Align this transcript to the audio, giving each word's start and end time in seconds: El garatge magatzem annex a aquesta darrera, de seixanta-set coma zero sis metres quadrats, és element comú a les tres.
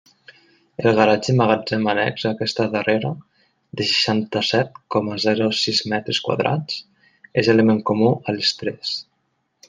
El 0.91 0.95
garatge 0.99 1.33
magatzem 1.39 1.83
annex 1.91 2.23
a 2.29 2.29
aquesta 2.35 2.63
darrera, 2.75 3.11
de 3.81 3.85
seixanta-set 3.89 4.79
coma 4.95 5.17
zero 5.25 5.49
sis 5.59 5.81
metres 5.93 6.21
quadrats, 6.29 6.79
és 7.43 7.51
element 7.55 7.83
comú 7.91 8.09
a 8.15 8.35
les 8.39 8.55
tres. 8.63 8.95